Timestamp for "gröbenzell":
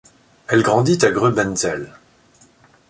1.11-1.93